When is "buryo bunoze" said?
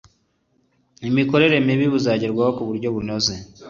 2.69-3.33